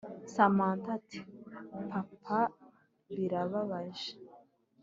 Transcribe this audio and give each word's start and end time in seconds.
samantha 0.33 0.89
ati” 0.97 1.19
papa 1.89 2.39
birababaje” 3.15 4.11